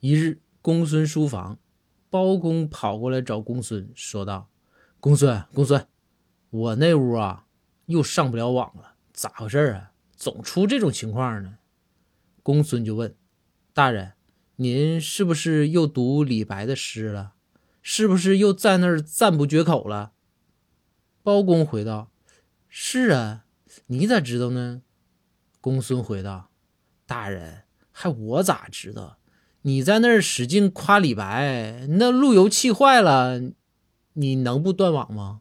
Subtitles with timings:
[0.00, 1.58] 一日，公孙书房，
[2.08, 4.48] 包公跑过来找公孙，说道
[5.00, 5.88] ：“公孙，公孙，
[6.50, 7.46] 我那屋啊，
[7.86, 9.90] 又上不了网了，咋回事啊？
[10.12, 11.58] 总出这种情况呢？”
[12.44, 13.16] 公孙就问
[13.74, 14.12] ：“大人，
[14.54, 17.34] 您是不是又读李白的诗了？
[17.82, 20.12] 是不是又在那儿赞不绝口了？”
[21.24, 22.12] 包公回道
[22.68, 23.46] ：“是啊，
[23.86, 24.82] 你咋知道呢？”
[25.60, 26.52] 公孙回道
[27.04, 29.18] ：“大人，还我咋知道？”
[29.62, 33.40] 你在那儿使劲夸李白，那路由器坏了，
[34.14, 35.40] 你能不断网吗？